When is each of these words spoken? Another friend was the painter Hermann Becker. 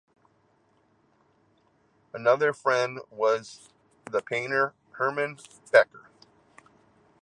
Another 2.11 2.53
friend 2.53 3.01
was 3.11 3.69
the 4.09 4.23
painter 4.23 4.73
Hermann 4.93 5.37
Becker. 5.71 6.09